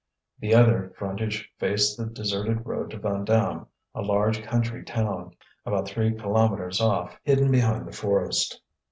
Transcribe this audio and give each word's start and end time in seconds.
The 0.39 0.55
other 0.55 0.95
frontage 0.97 1.51
faced 1.59 1.95
the 1.95 2.07
deserted 2.07 2.65
road 2.65 2.89
to 2.89 2.97
Vandame, 2.97 3.67
a 3.93 4.01
large 4.01 4.41
country 4.41 4.83
town, 4.83 5.35
about 5.63 5.87
three 5.87 6.15
kilometres 6.17 6.81
off, 6.81 7.19
hidden 7.23 7.51
behind 7.51 7.85
the 7.85 7.91
forest. 7.91 8.63